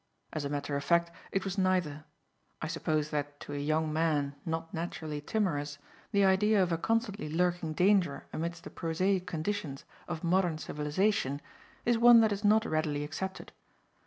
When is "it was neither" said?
1.31-2.05